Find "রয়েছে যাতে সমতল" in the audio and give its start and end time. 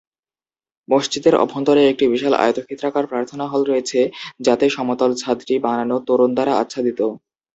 3.65-5.11